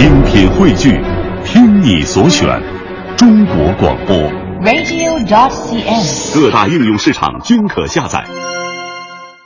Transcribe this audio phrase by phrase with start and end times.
[0.00, 0.98] 精品汇聚，
[1.44, 2.48] 听你所选，
[3.18, 4.16] 中国广播。
[4.64, 6.34] radio.cn。
[6.34, 8.24] 各大应用市场均可下载。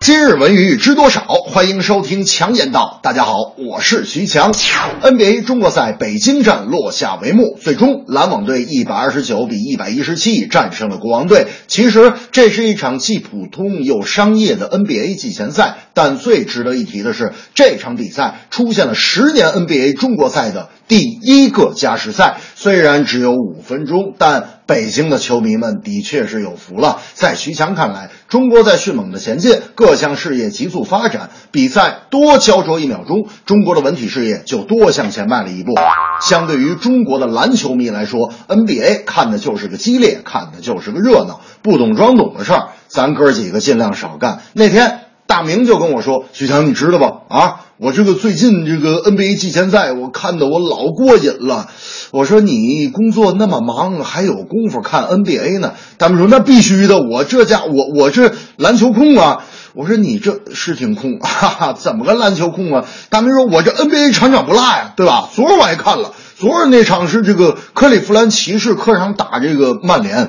[0.00, 1.20] 今日文娱知多少？
[1.24, 2.98] 欢迎收听强言道。
[3.02, 4.52] 大家好，我是徐强。
[4.52, 11.46] NBA 中国赛北京站落下帷幕，最终篮网队一百二十九比一百一十七战胜了国王队。
[11.68, 22.38] 其实这是一场既普通又商业的 NBA 季前赛，但最值得一提的是，这场比赛出现了十年 NBA 中国赛的第一个加时赛。
[22.54, 27.02] 虽然只有五分钟，但北京的球迷们的确是有福了。
[27.12, 35.74] 在徐强看来，中国在迅猛的前进，各项事业急速发展，比赛多焦灼一秒钟，中国的文体事业就多向前迈了一步。
[36.22, 44.40] 相对于中国的篮球迷来说，NBA 看的就是个激烈，看的就是个热闹，不懂装懂的事儿，咱哥几个尽量少干。
[44.54, 47.12] 那天大明就跟我说：“徐强，你知道吧？
[47.28, 51.68] 啊，我这个最近这个 NBA 季前赛，我看的我老过瘾了。”
[52.10, 55.74] 我说你工作那么忙，还有功夫看 NBA 呢？
[55.98, 59.44] 大明说那必须的，我这家我我这篮球控啊。
[59.72, 62.84] 我说你这是挺控， 哈哈，怎么个篮球控啊？
[63.08, 65.28] 大明说，我这 NBA 场场不落呀，对吧？
[65.32, 70.28] 昨儿我还看了，昨儿那场是这个克利夫兰骑士客场打这个曼联。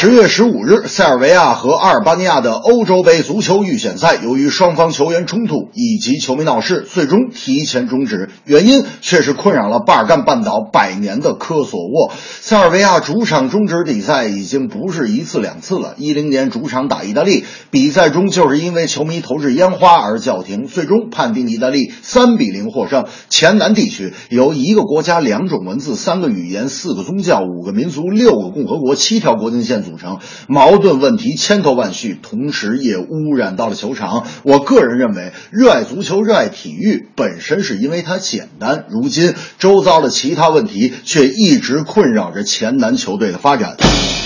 [0.00, 8.30] 十月十五日，塞尔维亚和阿尔巴尼亚的欧洲杯足球预选赛，由于双方球员冲突以及球迷闹事，最终提前终止。
[8.46, 12.10] 原因却是困扰了巴尔干半岛百年的科索沃。
[12.40, 15.94] 塞尔维亚主场终止比赛已经不是一次两次了。
[15.98, 23.04] 一零年主场打意大利，比赛中就是因为球迷投掷烟花而叫停，最终判定意大利三比零获胜。
[23.28, 34.26] 前南地区由一个国家、两种文字、三个语言、四个宗教、五个民族、六个共和国、七条国境线组组成，矛盾问题千头万绪，同时也污染到了球场。
[34.44, 43.76] 我个人认为，热爱足球、热爱体育本身是因为它简单，如今周遭的其他问题却一直困扰着前南球队的发展。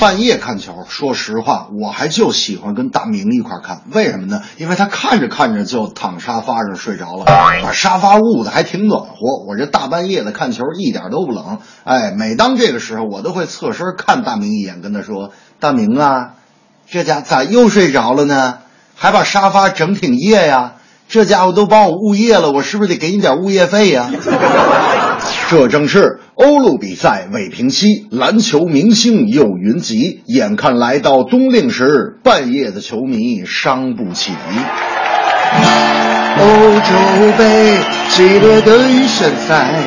[0.01, 4.42] 半夜看球，说实话，我还就喜欢跟大明一块看，为什么呢？
[4.58, 9.45] 因为他看着看着就躺沙发上睡着了，把沙发捂得还挺暖和。
[9.48, 11.58] 我这大半夜的看球一点都不冷。
[11.85, 15.33] 哎，每当这个时候，我都会侧身看大明一眼，跟他说
[15.64, 16.35] ：“大明啊，
[16.91, 18.58] 这家咋又睡着了呢？
[18.95, 20.75] 还把沙发整挺夜呀？
[21.08, 24.11] 这家伙都帮我物业了，我是不是得给你点物业费呀？”
[25.48, 34.33] 这正是欧陆比赛未平息，篮球明星又云集，眼看来到冬令时，半夜的球迷伤不起。
[36.41, 36.45] 欧
[36.80, 37.79] 洲杯
[38.11, 39.83] 激烈的预选赛，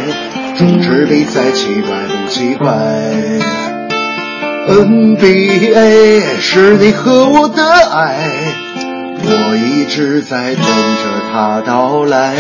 [0.58, 3.77] 终止比赛奇怪不奇怪
[4.68, 8.18] ？NBA 是你和我的爱，
[9.24, 12.36] 我一直在等着它到来。